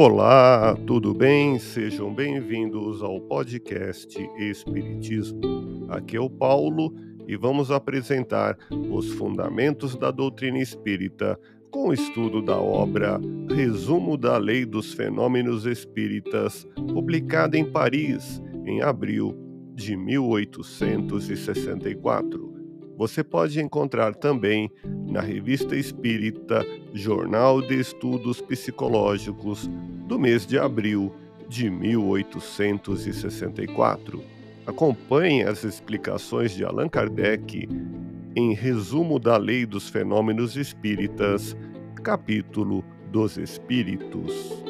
Olá, 0.00 0.76
tudo 0.86 1.12
bem? 1.12 1.58
Sejam 1.58 2.14
bem-vindos 2.14 3.02
ao 3.02 3.20
podcast 3.20 4.16
Espiritismo. 4.38 5.88
Aqui 5.88 6.16
é 6.16 6.20
o 6.20 6.30
Paulo 6.30 6.94
e 7.26 7.36
vamos 7.36 7.72
apresentar 7.72 8.56
os 8.92 9.10
fundamentos 9.14 9.96
da 9.96 10.12
doutrina 10.12 10.60
espírita 10.60 11.36
com 11.72 11.88
o 11.88 11.92
estudo 11.92 12.40
da 12.40 12.56
obra 12.56 13.20
Resumo 13.52 14.16
da 14.16 14.38
Lei 14.38 14.64
dos 14.64 14.92
Fenômenos 14.92 15.66
Espíritas, 15.66 16.64
publicada 16.94 17.58
em 17.58 17.64
Paris 17.64 18.40
em 18.64 18.80
abril 18.80 19.36
de 19.74 19.96
1864. 19.96 22.57
Você 22.98 23.22
pode 23.22 23.60
encontrar 23.60 24.16
também 24.16 24.68
na 25.06 25.20
Revista 25.20 25.76
Espírita 25.76 26.66
Jornal 26.92 27.62
de 27.62 27.78
Estudos 27.78 28.40
Psicológicos 28.40 29.70
do 30.08 30.18
mês 30.18 30.44
de 30.44 30.58
abril 30.58 31.14
de 31.48 31.70
1864. 31.70 34.20
Acompanhe 34.66 35.44
as 35.44 35.62
explicações 35.62 36.50
de 36.50 36.64
Allan 36.64 36.88
Kardec 36.88 37.68
em 38.34 38.52
Resumo 38.52 39.20
da 39.20 39.36
Lei 39.36 39.64
dos 39.64 39.88
Fenômenos 39.88 40.56
Espíritas, 40.56 41.56
capítulo 42.02 42.84
dos 43.12 43.38
Espíritos. 43.38 44.67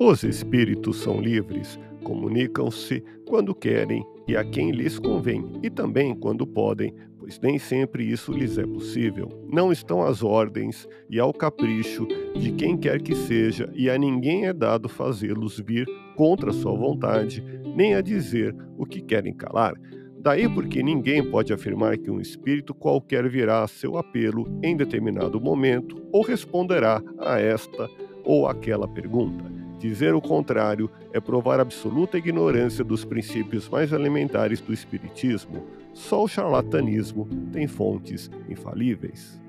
Os 0.00 0.22
espíritos 0.22 0.98
são 0.98 1.20
livres, 1.20 1.76
comunicam-se 2.04 3.02
quando 3.26 3.52
querem 3.52 4.06
e 4.28 4.36
a 4.36 4.44
quem 4.44 4.70
lhes 4.70 4.96
convém, 4.96 5.44
e 5.60 5.68
também 5.68 6.14
quando 6.14 6.46
podem, 6.46 6.94
pois 7.18 7.40
nem 7.40 7.58
sempre 7.58 8.04
isso 8.08 8.30
lhes 8.30 8.58
é 8.58 8.64
possível. 8.64 9.28
Não 9.52 9.72
estão 9.72 10.04
às 10.04 10.22
ordens 10.22 10.88
e 11.10 11.18
ao 11.18 11.34
capricho 11.34 12.06
de 12.36 12.52
quem 12.52 12.76
quer 12.76 13.02
que 13.02 13.12
seja, 13.12 13.68
e 13.74 13.90
a 13.90 13.98
ninguém 13.98 14.46
é 14.46 14.52
dado 14.52 14.88
fazê-los 14.88 15.58
vir 15.58 15.88
contra 16.14 16.52
sua 16.52 16.76
vontade, 16.76 17.42
nem 17.74 17.96
a 17.96 18.00
dizer 18.00 18.54
o 18.78 18.86
que 18.86 19.00
querem 19.00 19.34
calar. 19.34 19.74
Daí 20.20 20.48
porque 20.48 20.80
ninguém 20.80 21.28
pode 21.28 21.52
afirmar 21.52 21.98
que 21.98 22.08
um 22.08 22.20
espírito 22.20 22.72
qualquer 22.72 23.28
virá 23.28 23.64
a 23.64 23.68
seu 23.68 23.98
apelo 23.98 24.46
em 24.62 24.76
determinado 24.76 25.40
momento 25.40 26.00
ou 26.12 26.22
responderá 26.22 27.02
a 27.18 27.40
esta 27.40 27.90
ou 28.22 28.46
aquela 28.46 28.86
pergunta. 28.86 29.47
Dizer 29.78 30.14
o 30.14 30.20
contrário 30.20 30.90
é 31.12 31.20
provar 31.20 31.60
absoluta 31.60 32.18
ignorância 32.18 32.82
dos 32.82 33.04
princípios 33.04 33.68
mais 33.68 33.92
elementares 33.92 34.60
do 34.60 34.72
Espiritismo. 34.72 35.64
Só 35.94 36.24
o 36.24 36.28
charlatanismo 36.28 37.28
tem 37.52 37.66
fontes 37.66 38.30
infalíveis. 38.48 39.40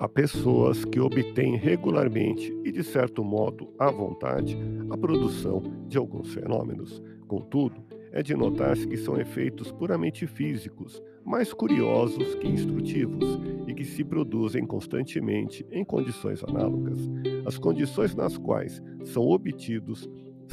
Há 0.00 0.08
pessoas 0.08 0.82
que 0.82 0.98
obtêm 0.98 1.56
regularmente 1.56 2.50
e, 2.64 2.72
de 2.72 2.82
certo 2.82 3.22
modo, 3.22 3.68
à 3.78 3.90
vontade, 3.90 4.56
a 4.88 4.96
produção 4.96 5.62
de 5.86 5.98
alguns 5.98 6.32
fenômenos. 6.32 7.02
Contudo, 7.28 7.84
é 8.10 8.22
de 8.22 8.34
notar-se 8.34 8.88
que 8.88 8.96
são 8.96 9.20
efeitos 9.20 9.70
puramente 9.70 10.26
físicos, 10.26 11.02
mais 11.22 11.52
curiosos 11.52 12.34
que 12.36 12.48
instrutivos, 12.48 13.38
e 13.66 13.74
que 13.74 13.84
se 13.84 14.02
produzem 14.02 14.64
constantemente 14.64 15.66
em 15.70 15.84
condições 15.84 16.42
análogas. 16.44 16.98
As 17.44 17.58
condições 17.58 18.14
nas 18.14 18.38
quais 18.38 18.82
são 19.04 19.28
obtidos 19.28 20.08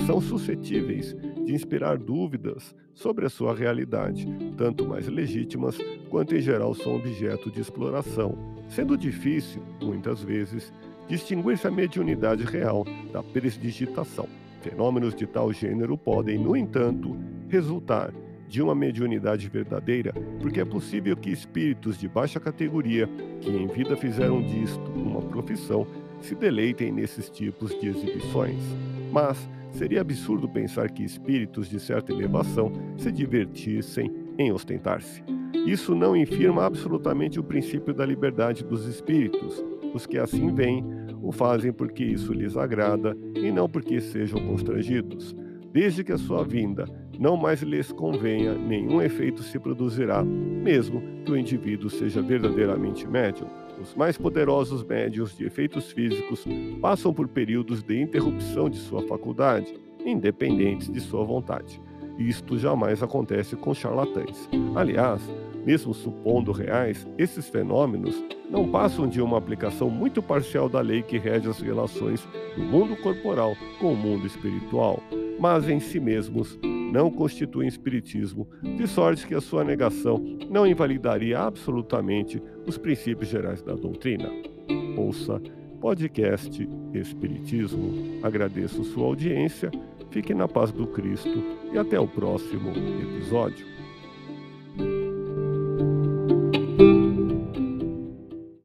são 0.06 0.22
suscetíveis 0.22 1.16
de 1.46 1.54
inspirar 1.54 1.98
dúvidas 1.98 2.76
sobre 2.94 3.26
a 3.26 3.30
sua 3.30 3.56
realidade, 3.56 4.28
tanto 4.58 4.86
mais 4.88 5.08
legítimas 5.08 5.78
quanto 6.10 6.36
em 6.36 6.42
geral 6.42 6.74
são 6.74 6.96
objeto 6.96 7.52
de 7.52 7.62
exploração, 7.62 8.38
sendo 8.70 8.98
difícil, 8.98 9.62
muitas 9.82 10.22
vezes, 10.22 10.74
distinguir-se 11.08 11.68
a 11.68 11.72
mediunidade 11.72 12.44
real 12.44 12.86
da 13.12 13.24
presdigitação. 13.24 14.28
Fenômenos 14.62 15.16
de 15.16 15.26
tal 15.26 15.54
gênero 15.54 15.98
podem, 15.98 16.38
no 16.38 16.56
entanto, 16.56 17.16
resultar 17.48 18.12
de 18.48 18.62
uma 18.62 18.74
mediunidade 18.74 19.48
verdadeira, 19.50 20.14
porque 20.42 20.62
é 20.62 20.66
possível 20.66 21.16
que 21.16 21.30
espíritos 21.30 21.98
de 21.98 22.08
baixa 22.08 22.40
categoria, 22.40 23.08
que 23.42 23.50
em 23.50 23.68
vida 23.68 23.96
fizeram 23.96 24.42
disto 24.42 24.82
uma 24.96 25.22
profissão, 25.22 25.86
se 26.22 26.34
deleitem 26.34 26.92
nesses 26.92 27.30
tipos 27.30 27.78
de 27.80 27.88
exibições. 27.88 28.62
Mas 29.12 29.50
seria 29.72 30.02
absurdo 30.02 30.48
pensar 30.48 30.92
que 30.92 31.04
espíritos 31.04 31.70
de 31.70 31.80
certa 31.80 32.12
elevação 32.12 32.72
se 32.98 33.12
divertissem 33.12 34.12
em 34.38 34.52
ostentar-se. 34.52 35.24
Isso 35.66 35.96
não 35.96 36.16
infirma 36.16 36.66
absolutamente 36.66 37.40
o 37.40 37.44
princípio 37.44 37.94
da 37.94 38.06
liberdade 38.06 38.64
dos 38.64 38.86
espíritos. 38.86 39.64
Os 39.94 40.06
que 40.06 40.18
assim 40.18 40.54
veem 40.54 40.84
o 41.22 41.32
fazem 41.32 41.74
porque 41.74 42.04
isso 42.04 42.34
lhes 42.34 42.56
agrada 42.56 43.18
e 43.36 43.52
não 43.52 43.68
porque 43.68 44.00
sejam 44.00 44.40
constrangidos. 44.46 45.36
Desde 45.72 46.04
que 46.04 46.12
a 46.12 46.18
sua 46.18 46.44
vinda 46.44 46.86
não 47.20 47.36
mais 47.36 47.62
lhes 47.62 47.92
convenha, 47.92 48.54
nenhum 48.54 49.02
efeito 49.02 49.44
se 49.44 49.60
produzirá, 49.60 50.24
mesmo 50.24 51.02
que 51.26 51.32
o 51.32 51.38
indivíduo 51.38 51.90
seja 51.90 52.22
verdadeiramente 52.22 53.08
médium. 53.08 53.48
Os 53.82 53.94
mais 53.94 54.18
poderosos 54.18 54.84
médios 54.84 55.38
de 55.38 55.46
efeitos 55.46 55.92
físicos 55.92 56.46
passam 56.82 57.14
por 57.14 57.28
períodos 57.28 57.84
de 57.84 58.02
interrupção 58.02 58.70
de 58.70 58.78
sua 58.78 59.04
faculdade, 59.04 59.74
independentes 60.06 60.92
de 60.92 61.00
sua 61.00 61.24
vontade. 61.24 61.82
Isto 62.18 62.58
jamais 62.58 63.04
acontece 63.04 63.56
com 63.56 63.74
charlatães. 63.76 64.50
Aliás, 64.76 65.22
mesmo 65.64 65.94
supondo 65.94 66.52
reais, 66.52 67.06
esses 67.18 67.48
fenômenos 67.50 68.24
não 68.50 68.68
passam 68.70 69.08
de 69.08 69.22
uma 69.22 69.38
aplicação 69.38 69.90
muito 69.90 70.22
parcial 70.22 70.68
da 70.68 70.82
lei 70.82 71.04
que 71.04 71.18
rege 71.18 71.48
as 71.50 71.60
relações 71.60 72.28
do 72.56 72.64
mundo 72.64 72.96
corporal 72.96 73.56
com 73.80 73.94
o 73.94 73.96
mundo 73.96 74.26
espiritual, 74.26 75.04
mas 75.40 75.70
em 75.70 75.80
si 75.80 76.00
mesmos 76.00 76.58
não 76.92 77.12
constituem 77.12 77.68
espiritismo, 77.68 78.48
de 78.62 78.88
sorte 78.88 79.28
que 79.28 79.36
a 79.36 79.42
sua 79.42 79.64
negação 79.64 80.18
não 80.50 80.66
invalidaria 80.66 81.40
absolutamente 81.40 82.42
os 82.66 82.78
princípios 82.78 83.30
gerais 83.30 83.62
da 83.62 83.74
doutrina. 83.74 84.30
Ouça 84.98 85.42
podcast 85.80 86.68
Espiritismo. 86.94 88.20
Agradeço 88.24 88.84
sua 88.84 89.06
audiência, 89.06 89.70
fique 90.10 90.34
na 90.34 90.48
paz 90.48 90.72
do 90.72 90.88
Cristo 90.88 91.44
e 91.72 91.78
até 91.78 92.00
o 92.00 92.08
próximo 92.08 92.72
episódio. 92.72 93.66